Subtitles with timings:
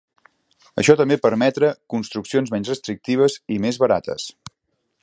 [0.83, 4.29] Això també permetre construccions menys restrictives i més barates.